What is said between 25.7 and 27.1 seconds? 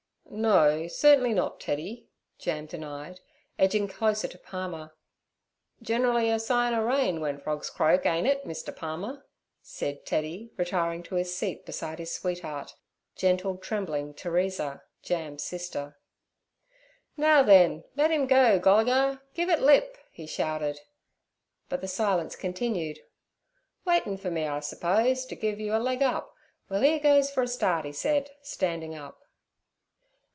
a leg up. Well, here